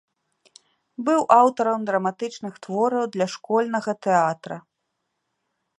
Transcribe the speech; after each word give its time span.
Быў 1.09 1.21
аўтарам 1.39 1.81
драматычных 1.89 2.53
твораў 2.65 3.05
для 3.17 3.27
школьнага 3.35 3.91
тэатра. 4.07 4.57